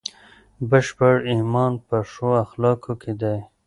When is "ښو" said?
2.11-2.29